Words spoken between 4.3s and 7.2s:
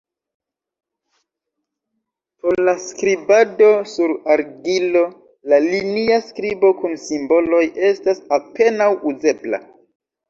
argilo, la linia skribo kun